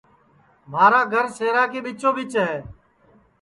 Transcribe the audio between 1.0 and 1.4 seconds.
گھر